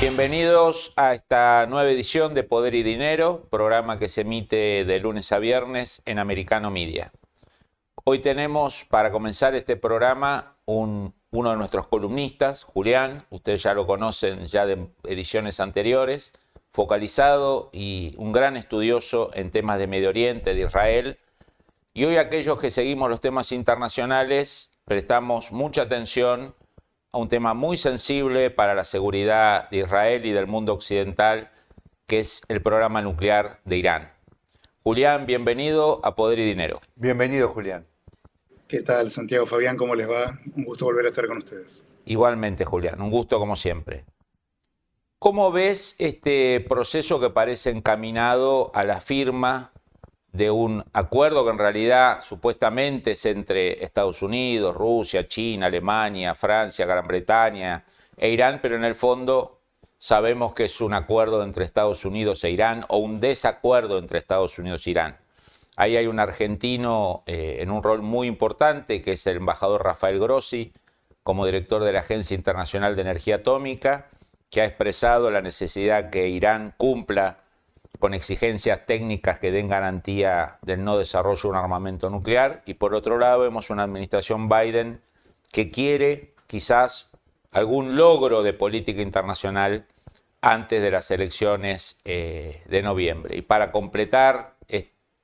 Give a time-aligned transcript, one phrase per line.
[0.00, 5.30] Bienvenidos a esta nueva edición de Poder y Dinero, programa que se emite de lunes
[5.30, 7.12] a viernes en Americano Media.
[8.04, 14.46] Hoy tenemos para comenzar este programa uno de nuestros columnistas, Julián, ustedes ya lo conocen
[14.46, 16.32] ya de ediciones anteriores,
[16.72, 21.18] focalizado y un gran estudioso en temas de Medio Oriente, de Israel.
[21.92, 26.54] Y hoy aquellos que seguimos los temas internacionales prestamos mucha atención
[27.12, 31.50] a un tema muy sensible para la seguridad de Israel y del mundo occidental,
[32.06, 34.12] que es el programa nuclear de Irán.
[34.82, 36.78] Julián, bienvenido a Poder y Dinero.
[36.94, 37.86] Bienvenido, Julián.
[38.68, 39.76] ¿Qué tal, Santiago Fabián?
[39.76, 40.38] ¿Cómo les va?
[40.54, 41.84] Un gusto volver a estar con ustedes.
[42.04, 44.04] Igualmente, Julián, un gusto como siempre.
[45.18, 49.72] ¿Cómo ves este proceso que parece encaminado a la firma
[50.40, 56.86] de un acuerdo que en realidad supuestamente es entre Estados Unidos, Rusia, China, Alemania, Francia,
[56.86, 57.84] Gran Bretaña
[58.16, 59.60] e Irán, pero en el fondo
[59.98, 64.58] sabemos que es un acuerdo entre Estados Unidos e Irán o un desacuerdo entre Estados
[64.58, 65.18] Unidos e Irán.
[65.76, 70.18] Ahí hay un argentino eh, en un rol muy importante, que es el embajador Rafael
[70.18, 70.72] Grossi,
[71.22, 74.08] como director de la Agencia Internacional de Energía Atómica,
[74.48, 77.40] que ha expresado la necesidad que Irán cumpla
[78.00, 82.62] con exigencias técnicas que den garantía del no desarrollo de un armamento nuclear.
[82.66, 85.00] Y por otro lado, vemos una administración Biden
[85.52, 87.10] que quiere quizás
[87.52, 89.86] algún logro de política internacional
[90.40, 93.36] antes de las elecciones eh, de noviembre.
[93.36, 94.56] Y para completar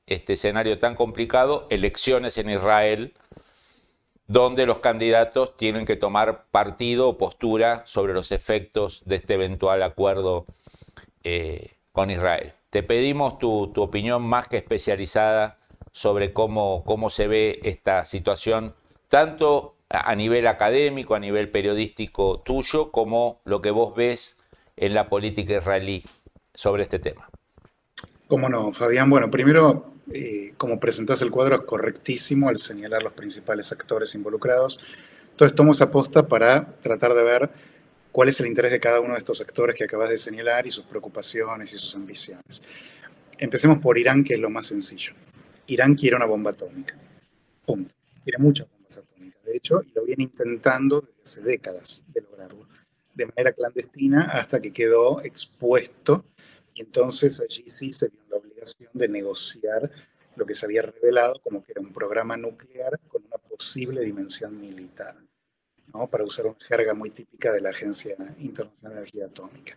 [0.07, 3.15] este escenario tan complicado, elecciones en Israel,
[4.29, 9.83] donde los candidatos tienen que tomar partido o postura sobre los efectos de este eventual
[9.83, 10.47] acuerdo
[11.25, 12.53] eh, con Israel.
[12.71, 15.59] Te pedimos tu, opinión más que especializada
[15.93, 18.75] sobre cómo, cómo se ve esta situación,
[19.09, 24.37] tanto a nivel académico, a nivel periodístico tuyo, como lo que vos ves
[24.77, 26.05] en la política israelí
[26.55, 27.29] sobre este tema.
[28.29, 29.09] Cómo no, Fabián.
[29.09, 34.81] Bueno, primero, eh, como presentás el cuadro, es correctísimo al señalar los principales actores involucrados.
[35.31, 37.51] Entonces, tomo esa posta para tratar de ver
[38.17, 40.71] cuál es el interés de cada uno de estos actores que acabas de señalar y
[40.71, 42.63] sus preocupaciones y sus ambiciones.
[43.37, 45.13] Empecemos por Irán, que es lo más sencillo.
[45.67, 46.97] Irán quiere una bomba atómica.
[47.67, 47.95] Punto.
[48.25, 52.67] Quiere muchas bombas atómicas, de hecho, lo viene intentando desde hace décadas de lograrlo,
[53.15, 56.25] de manera clandestina hasta que quedó expuesto
[56.73, 59.91] y entonces allí sí se vio la obligación de negociar
[60.37, 64.59] lo que se había revelado como que era un programa nuclear con una posible dimensión
[64.59, 65.17] militar
[66.11, 69.75] para usar una jerga muy típica de la Agencia Internacional de Energía Atómica.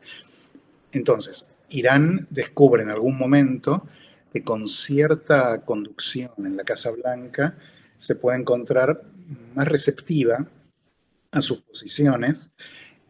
[0.92, 3.88] Entonces, Irán descubre en algún momento
[4.34, 7.58] que con cierta conducción en la Casa Blanca
[7.98, 9.04] se puede encontrar
[9.56, 10.48] más receptiva
[11.32, 12.52] a sus posiciones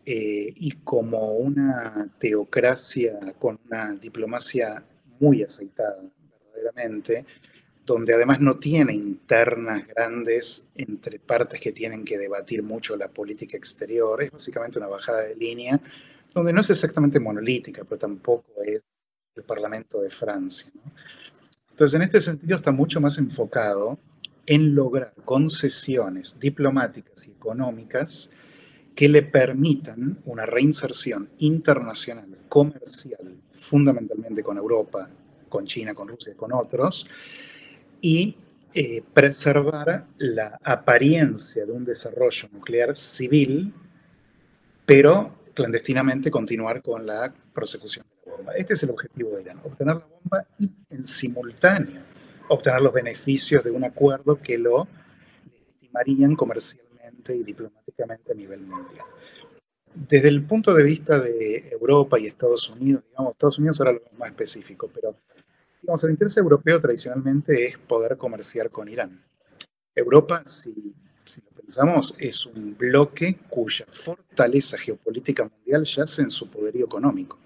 [0.05, 4.83] eh, y como una teocracia con una diplomacia
[5.19, 6.01] muy aceitada,
[6.53, 7.25] verdaderamente,
[7.93, 13.57] donde además no tiene internas grandes entre partes que tienen que debatir mucho la política
[13.57, 15.79] exterior, es básicamente una bajada de línea,
[16.31, 18.85] donde no es exactamente monolítica, pero tampoco es
[19.35, 20.71] el Parlamento de Francia.
[21.71, 23.97] Entonces, en este sentido está mucho más enfocado
[24.45, 28.29] en lograr concesiones diplomáticas y económicas
[28.93, 35.09] que le permitan una reinserción internacional, comercial, fundamentalmente con Europa,
[35.47, 37.07] con China, con Rusia con otros,
[38.01, 38.37] y
[38.73, 43.73] eh, preservar la apariencia de un desarrollo nuclear civil,
[44.85, 48.53] pero clandestinamente continuar con la prosecución de la bomba.
[48.53, 52.09] Este es el objetivo de Irán, obtener la bomba y en simultáneo
[52.49, 54.87] obtener los beneficios de un acuerdo que lo
[55.45, 59.05] legitimarían comercialmente y diplomáticamente a nivel mundial.
[59.93, 64.01] Desde el punto de vista de Europa y Estados Unidos, digamos, Estados Unidos ahora lo
[64.17, 65.15] más específico, pero
[65.81, 69.23] El interés europeo tradicionalmente es poder comerciar con Irán.
[69.95, 76.85] Europa, si, lo pensamos, es un bloque cuya fortaleza geopolítica mundial yace en su poderío
[76.85, 77.39] económico.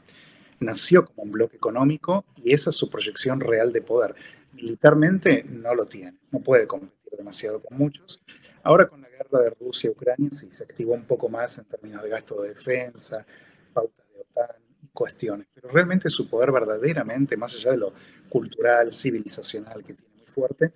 [0.60, 4.16] Nació como un bloque económico y esa es su proyección real de poder.
[4.54, 8.22] Militarmente no lo tiene, no puede competir demasiado con muchos.
[8.64, 12.04] Ahora con la guerra de Rusia Ucrania sí se activó un poco más en términos
[12.04, 13.26] de gasto de defensa,
[13.74, 14.64] pautas de OTAN
[14.94, 17.94] cuestiones, realmente su poder verdaderamente, más allá de lo
[18.30, 20.74] cultural, civilizacional que tiene muy fuerte,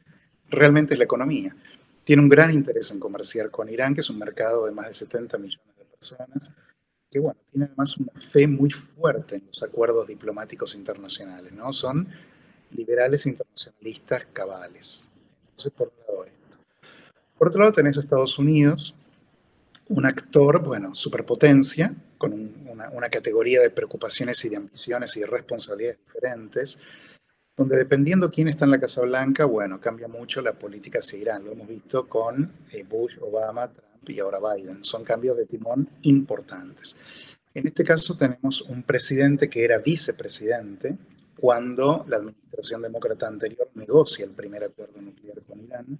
[0.49, 1.55] realmente es la economía.
[2.03, 4.93] Tiene un gran interés en comerciar con Irán, que es un mercado de más de
[4.93, 6.53] 70 millones de personas,
[7.09, 11.71] que bueno, tiene además una fe muy fuerte en los acuerdos diplomáticos internacionales, ¿no?
[11.73, 12.07] Son
[12.71, 15.09] liberales internacionalistas cabales.
[15.49, 16.57] Entonces, por un lado esto.
[17.37, 18.95] Por otro lado, tenés a Estados Unidos,
[19.89, 22.33] un actor, bueno, superpotencia, con
[22.77, 26.79] una, una, categoría de preocupaciones y de ambiciones y de responsabilidades diferentes,
[27.55, 31.43] donde dependiendo quién está en la Casa Blanca, bueno, cambia mucho la política hacia Irán.
[31.43, 34.83] Lo hemos visto con eh, Bush, Obama, Trump y ahora Biden.
[34.83, 36.95] Son cambios de timón importantes.
[37.53, 40.95] En este caso tenemos un presidente que era vicepresidente
[41.39, 45.97] cuando la administración demócrata anterior negocia el primer acuerdo nuclear con Irán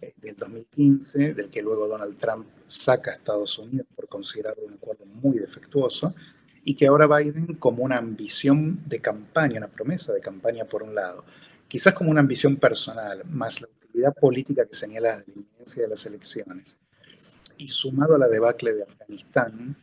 [0.00, 4.74] eh, del 2015, del que luego Donald Trump saca a Estados Unidos por considerarlo un
[4.74, 4.79] acuerdo
[5.22, 6.14] muy defectuoso,
[6.64, 10.94] y que ahora Biden como una ambición de campaña, una promesa de campaña por un
[10.94, 11.24] lado,
[11.68, 16.04] quizás como una ambición personal, más la utilidad política que señala la inminencia de las
[16.06, 16.78] elecciones,
[17.56, 19.76] y sumado a la debacle de Afganistán,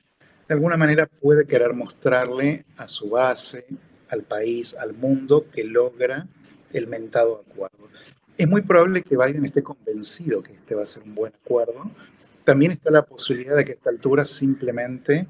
[0.47, 3.65] de alguna manera puede querer mostrarle a su base,
[4.09, 6.25] al país, al mundo, que logra
[6.71, 7.89] el mentado acuerdo.
[8.37, 11.91] Es muy probable que Biden esté convencido que este va a ser un buen acuerdo.
[12.47, 15.27] También está la posibilidad de que a esta altura simplemente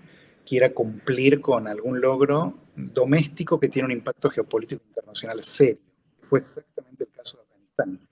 [0.48, 5.80] quiera cumplir con algún logro doméstico que tiene un impacto geopolítico internacional serio.
[6.22, 8.08] Fue exactamente el caso de Afganistán.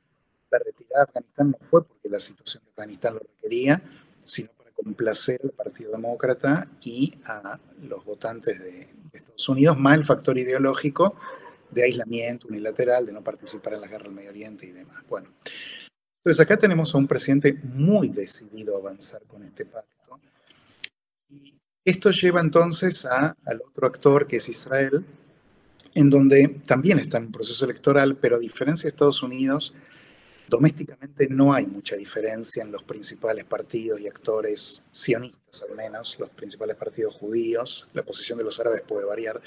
[0.49, 3.79] La retirada de Afganistán no fue porque la situación de Afganistán lo requería,
[4.23, 10.05] sino para complacer al Partido Demócrata y a los votantes de Estados Unidos, más el
[10.05, 11.15] factor ideológico
[11.69, 15.03] de aislamiento unilateral, de no participar en la guerra del Medio Oriente y demás.
[15.07, 15.29] Bueno,
[16.25, 20.19] entonces acá tenemos a un presidente muy decidido a avanzar con este pacto.
[21.29, 25.05] Y esto lleva entonces a, al otro actor que es Israel,
[25.93, 29.75] en donde también está en un proceso electoral, pero a diferencia de Estados Unidos,
[30.47, 36.31] domésticamente no hay mucha diferencia en los principales partidos y actores sionistas, al menos, los
[36.31, 37.87] principales partidos judíos.
[37.93, 39.39] La posición de los árabes puede variar,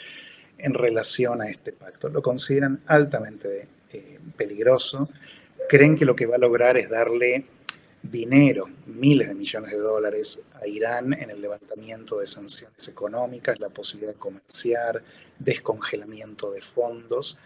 [0.56, 2.08] en relación a este pacto.
[2.08, 5.08] Lo consideran altamente eh, peligroso.
[5.68, 7.44] Creen que lo que va a lograr es darle
[8.02, 13.68] dinero, miles de millones de dólares a Irán en el levantamiento de sanciones económicas, la
[13.68, 15.02] posibilidad de comerciar,
[15.38, 17.38] descongelamiento de fondos,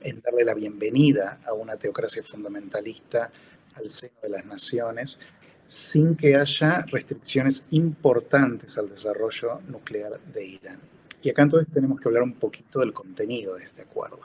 [0.00, 3.30] en darle la bienvenida a una teocracia fundamentalista
[3.74, 5.20] al seno de las naciones,
[5.68, 10.80] sin que haya restricciones importantes al desarrollo nuclear de Irán.
[11.22, 14.20] Y acá entonces tenemos que hablar un poquito del contenido de este acuerdo.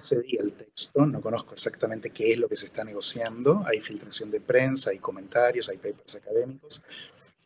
[0.00, 4.30] Accedí al texto, no conozco exactamente qué es lo que se está negociando, hay filtración
[4.30, 6.82] de prensa, hay comentarios, hay papers académicos.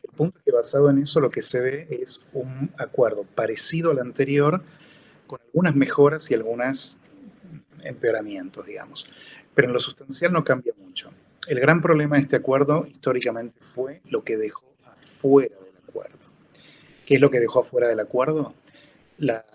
[0.01, 3.91] El punto es que basado en eso lo que se ve es un acuerdo parecido
[3.91, 4.61] al anterior,
[5.27, 6.99] con algunas mejoras y algunos
[7.83, 9.09] empeoramientos, digamos.
[9.53, 11.11] Pero en lo sustancial no cambia mucho.
[11.47, 15.55] El gran problema de este acuerdo históricamente fue lo que dejó afuera
[17.05, 18.53] ¿Qué es lo que dejó afuera del acuerdo?
[19.19, 19.45] La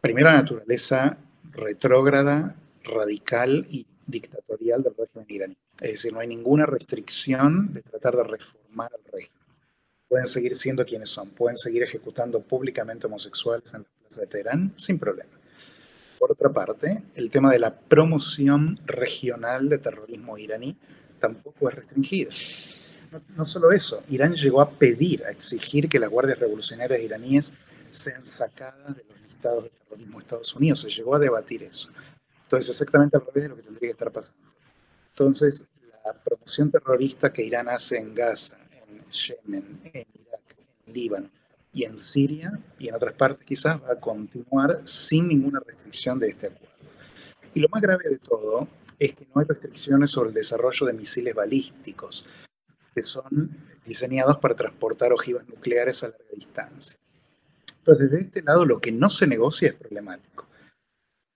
[0.00, 1.16] primera naturaleza
[1.54, 5.56] retrógrada, radical y dictatorial del régimen iraní.
[5.80, 9.42] Es decir, no hay ninguna restricción de tratar de reformar al régimen.
[10.08, 14.72] Pueden seguir siendo quienes son, pueden seguir ejecutando públicamente homosexuales en la plaza de Teherán
[14.76, 15.30] sin problema.
[16.18, 20.76] Por otra parte, el tema de la promoción regional de terrorismo iraní
[21.18, 22.30] tampoco es restringido
[23.36, 27.52] no, solo eso, Irán llegó a pedir, a exigir que las guardias revolucionarias iraníes
[27.90, 30.80] sean sacadas de los listados de terrorismo de Estados Unidos.
[30.80, 31.90] Se llegó a debatir eso.
[32.44, 34.42] Entonces, exactamente al revés de lo que tendría que estar pasando.
[35.10, 35.68] Entonces,
[36.04, 41.30] la promoción terrorista que Irán hace en Gaza, en Yemen, en Irak, en Líbano
[41.72, 46.28] y en Siria y en otras partes quizás va a continuar sin ninguna restricción de
[46.28, 46.74] este acuerdo.
[47.54, 50.92] Y lo más grave de todo es que no hay restricciones sobre el desarrollo de
[50.92, 52.28] misiles balísticos
[52.94, 56.98] que son diseñados para transportar ojivas nucleares a larga distancia.
[57.86, 60.46] Entonces, desde este lado, lo que no se negocia es problemático.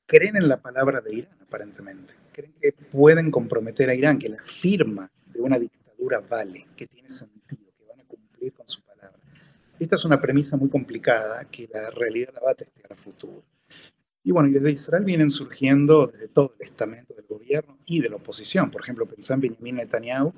[0.07, 2.15] Creen en la palabra de Irán, aparentemente.
[2.33, 7.11] Creen que pueden comprometer a Irán, que la firma de una dictadura vale, que tiene
[7.11, 9.19] sentido, que van a cumplir con su palabra.
[9.79, 13.45] Esta es una premisa muy complicada que la realidad la va a testear a futuro.
[14.25, 18.09] Y bueno, y desde Israel vienen surgiendo desde todo el estamento del gobierno y de
[18.09, 18.71] la oposición.
[18.71, 20.33] Por ejemplo, pensá en Benjamin Netanyahu,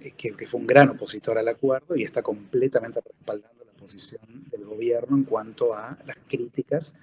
[0.00, 5.16] eh, que, fue un gran opositor al acuerdo y está completamente respaldando posición del gobierno
[5.16, 6.94] en cuanto a las críticas.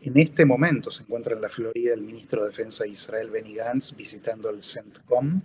[0.00, 3.54] En este momento se encuentra en la Florida el ministro de Defensa de Israel, Benny
[3.54, 5.42] Gantz, visitando el CENTCOM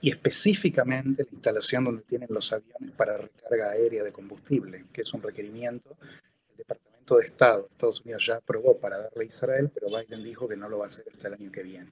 [0.00, 5.12] y específicamente la instalación donde tienen los aviones para recarga aérea de combustible, que es
[5.12, 7.68] un requerimiento del Departamento de Estado.
[7.70, 10.84] Estados Unidos ya aprobó para darle a Israel, pero Biden dijo que no lo va
[10.84, 11.90] a hacer hasta el año que viene.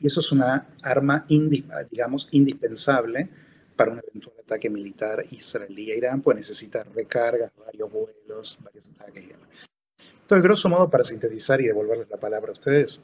[0.00, 1.26] Y eso es una arma,
[1.90, 3.28] digamos, indispensable
[3.78, 9.22] para un eventual ataque militar israelí a Irán, pues necesita recargas, varios vuelos, varios ataques
[9.22, 9.48] y demás.
[10.22, 13.00] Entonces, grosso modo, para sintetizar y devolverles la palabra a ustedes,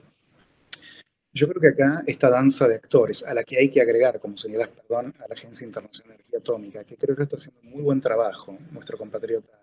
[1.32, 4.36] yo creo que acá esta danza de actores, a la que hay que agregar, como
[4.36, 7.82] señalas, perdón, a la Agencia Internacional de Energía Atómica, que creo que está haciendo muy
[7.82, 9.60] buen trabajo, nuestro compatriota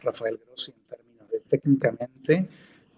[0.00, 2.48] Rafael Grossi, en términos de técnicamente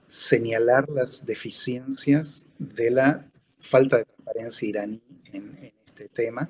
[0.06, 3.26] señalar las deficiencias de la
[3.58, 6.48] falta de transparencia iraní en, este tema.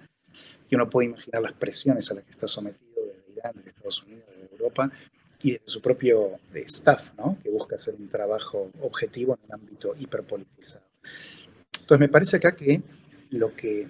[0.69, 4.03] Y uno puede imaginar las presiones a las que está sometido desde Irán, desde Estados
[4.03, 4.91] Unidos, desde Europa
[5.43, 7.39] y desde su propio eh, staff, ¿no?
[7.43, 10.85] que busca hacer un trabajo objetivo en un ámbito hiperpolitizado.
[11.81, 12.83] Entonces, me parece acá que
[13.31, 13.89] lo que,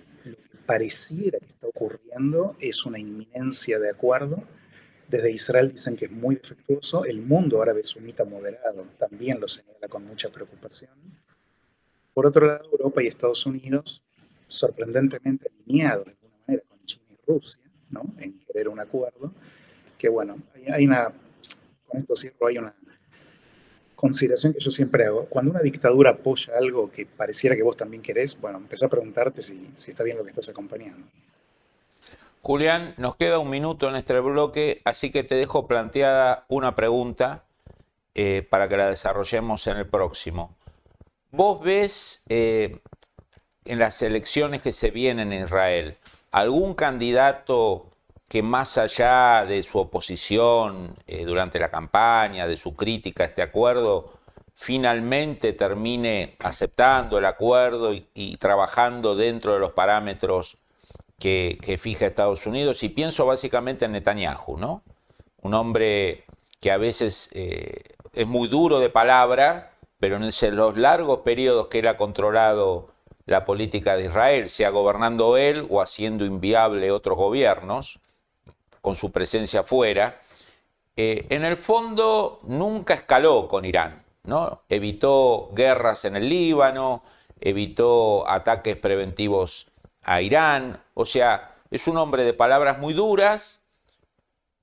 [0.69, 4.45] pareciera que está ocurriendo es una inminencia de acuerdo.
[5.09, 7.07] Desde Israel dicen que es muy defectuoso.
[7.07, 10.91] El mundo árabe sunita moderado también lo señala con mucha preocupación.
[12.13, 14.03] Por otro lado, Europa y Estados Unidos,
[14.47, 16.18] sorprendentemente alineados
[16.49, 18.03] manera con China y Rusia, ¿no?
[18.19, 19.33] en querer un acuerdo,
[19.97, 20.39] que bueno,
[20.73, 21.13] hay una,
[21.87, 22.75] con esto cierro, hay una
[23.95, 25.27] consideración que yo siempre hago.
[25.27, 29.43] Cuando una dictadura apoya algo que pareciera que vos también querés, bueno, empezá a preguntarte
[29.43, 31.07] si, está bien lo que estás acompañando.
[32.41, 37.45] Julián, nos queda un minuto en este bloque, así que te dejo planteada una pregunta
[38.15, 40.57] eh, para que la desarrollemos en el próximo.
[41.33, 42.81] ¿Vos ves eh,
[43.65, 45.99] en las elecciones que se vienen en Israel
[46.31, 47.89] algún candidato
[48.29, 53.43] que más allá de su oposición eh, durante la campaña, de su crítica a este
[53.43, 54.13] acuerdo,
[54.55, 60.59] finalmente termine aceptando el acuerdo y, trabajando dentro de los parámetros
[61.19, 62.83] que, fija Estados Unidos.
[62.83, 64.83] Y pienso básicamente en Netanyahu, ¿no?
[65.41, 66.25] Un hombre
[66.61, 67.83] que a veces eh,
[68.13, 72.89] es muy duro de palabra, pero en los largos periodos que él ha controlado
[73.29, 78.01] la política de Israel, sea gobernando él o haciendo inviable otros gobiernos,
[78.81, 80.21] con su presencia fuera,
[80.97, 84.03] eh, en el fondo nunca escaló con Irán.
[84.25, 84.63] ¿no?
[84.71, 87.03] Evitó guerras en el Líbano,
[87.39, 89.67] evitó ataques preventivos
[90.03, 90.83] a Irán.
[90.95, 93.61] O sea, es un hombre de palabras muy duras,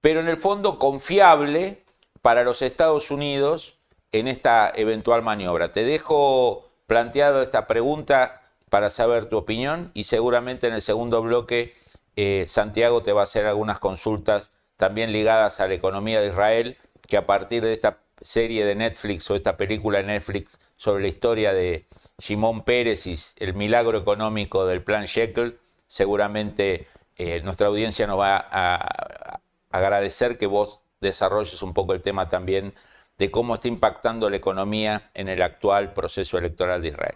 [0.02, 1.84] pero en el fondo confiable
[2.24, 3.78] para los Estados Unidos
[4.12, 5.72] en esta eventual maniobra.
[5.72, 8.42] Te dejo planteado esta pregunta
[8.76, 11.76] para saber tu opinión y seguramente en el segundo bloque
[12.18, 16.78] eh, Santiago te va a hacer algunas consultas también ligadas a la economía de Israel,
[17.08, 21.08] que a partir de esta serie de Netflix o esta película de Netflix sobre la
[21.08, 28.08] historia de Simón Pérez y el milagro económico del plan Shekel, seguramente eh, nuestra audiencia
[28.08, 29.40] nos va a
[29.72, 32.74] agradecer que vos desarrolles un poco el tema también
[33.18, 37.16] de cómo está impactando la economía en el actual proceso electoral de Israel.